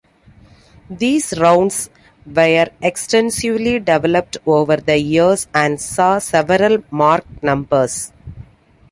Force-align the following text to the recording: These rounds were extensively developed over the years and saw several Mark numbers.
These 0.89 1.37
rounds 1.37 1.91
were 2.25 2.69
extensively 2.81 3.77
developed 3.77 4.35
over 4.47 4.77
the 4.77 4.97
years 4.97 5.47
and 5.53 5.79
saw 5.79 6.17
several 6.17 6.79
Mark 6.89 7.23
numbers. 7.43 8.11